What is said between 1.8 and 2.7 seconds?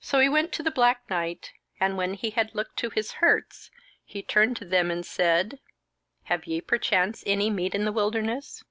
and when he had